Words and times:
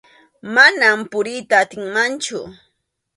Manam 0.53 0.99
puriyta 1.11 1.55
atinmanchu. 1.63 2.37